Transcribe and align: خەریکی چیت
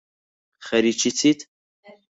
خەریکی 0.67 1.09
چیت 1.19 1.39